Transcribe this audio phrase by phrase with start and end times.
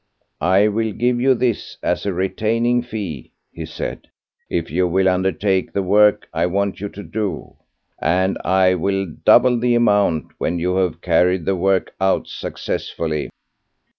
[0.41, 4.07] "I will give you this as a retaining fee," he said,
[4.49, 7.57] "if you will undertake the work I want you to do;
[8.01, 13.29] and I will double the amount when you have carried the work out successfully."